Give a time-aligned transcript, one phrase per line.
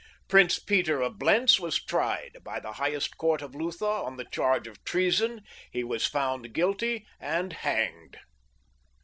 [0.27, 4.65] Prince Peter of Blentz was tried by the highest court of Lutha on the charge
[4.65, 8.17] of treason; he was found guilty and hanged.